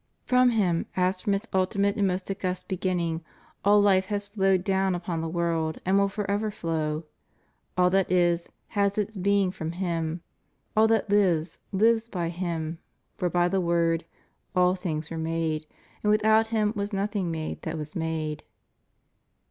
From 0.25 0.49
Him, 0.49 0.87
as 0.97 1.21
from 1.21 1.35
its 1.35 1.45
ultimate 1.53 1.95
and 1.95 2.07
most 2.07 2.31
august 2.31 2.67
beginning, 2.67 3.23
all 3.63 3.83
hfe 3.83 4.05
has 4.05 4.29
flowed 4.29 4.63
down 4.63 4.95
upon 4.95 5.21
the 5.21 5.29
world 5.29 5.79
and 5.85 5.95
will 5.95 6.09
forever 6.09 6.49
flow; 6.49 7.03
all 7.77 7.91
that 7.91 8.11
is, 8.11 8.49
has 8.69 8.97
its 8.97 9.15
being 9.15 9.51
from 9.51 9.73
Him; 9.73 10.21
all 10.75 10.87
that 10.87 11.11
lives, 11.11 11.59
lives 11.71 12.09
by 12.09 12.29
Him, 12.29 12.79
for 13.15 13.29
by 13.29 13.47
the 13.47 13.61
Word 13.61 14.05
"all 14.55 14.73
things 14.73 15.11
were 15.11 15.19
made, 15.19 15.67
and 16.03 16.09
without 16.09 16.47
Him 16.47 16.73
was 16.75 16.91
nothing 16.91 17.29
made 17.29 17.61
that 17.61 17.77
was 17.77 17.95
made." 17.95 18.41